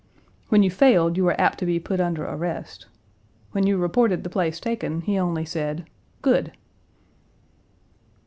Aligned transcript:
When 0.49 0.63
you 0.63 0.71
failed 0.71 1.15
you 1.15 1.23
were 1.25 1.39
apt 1.39 1.59
to 1.59 1.65
be 1.67 1.79
put 1.79 1.99
under 1.99 2.25
arrest. 2.25 2.87
When 3.51 3.67
you 3.67 3.77
reported 3.77 4.23
the 4.23 4.31
place 4.31 4.59
taken, 4.59 5.01
he 5.01 5.15
only 5.19 5.45
said, 5.45 5.85
'Good!' 6.23 6.53